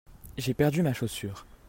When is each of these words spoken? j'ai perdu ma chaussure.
j'ai 0.35 0.55
perdu 0.55 0.81
ma 0.81 0.93
chaussure. 0.93 1.45